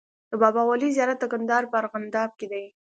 د 0.29 0.31
بابا 0.41 0.61
ولي 0.65 0.89
زيارت 0.97 1.17
د 1.21 1.25
کندهار 1.31 1.63
په 1.71 1.75
ارغنداب 1.81 2.29
کی 2.39 2.47
دی 2.51 2.65